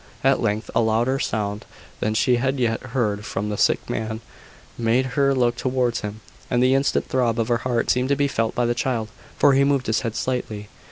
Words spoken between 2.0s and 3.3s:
she had yet heard